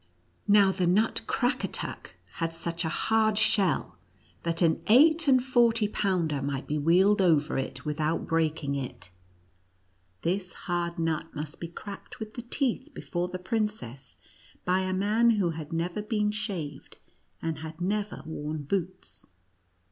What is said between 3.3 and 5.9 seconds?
shell, that an eight and forty